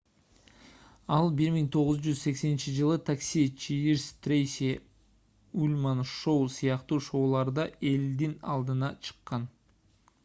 ал 1.17 1.27
1980-ж 1.41 2.97
такси 3.09 3.43
чиирс 3.65 4.07
трейси 4.29 4.71
ульман 5.67 6.03
шоу 6.15 6.41
сыяктуу 6.57 7.01
шоуларда 7.11 7.69
элдин 7.93 8.37
алдына 8.57 8.91
чыккан 9.05 9.51